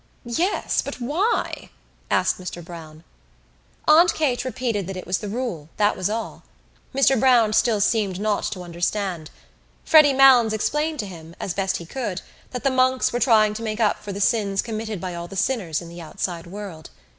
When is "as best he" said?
11.39-11.85